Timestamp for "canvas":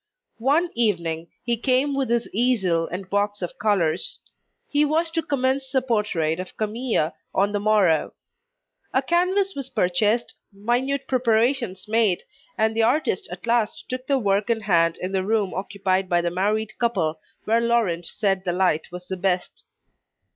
9.03-9.53